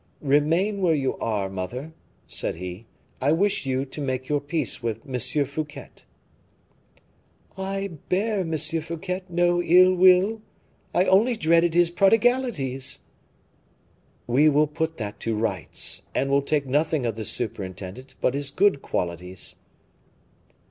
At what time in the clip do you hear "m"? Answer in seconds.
5.07-5.45, 8.39-8.57